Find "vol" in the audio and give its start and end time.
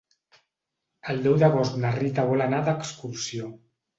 2.31-2.45